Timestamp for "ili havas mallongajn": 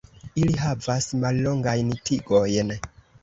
0.43-1.93